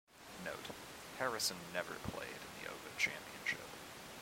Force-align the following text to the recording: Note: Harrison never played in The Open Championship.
Note: 0.43 0.73
Harrison 1.19 1.57
never 1.75 1.93
played 1.93 2.25
in 2.25 2.63
The 2.63 2.69
Open 2.71 2.91
Championship. 2.97 3.61